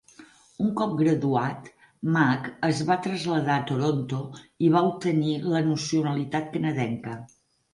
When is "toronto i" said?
3.73-4.73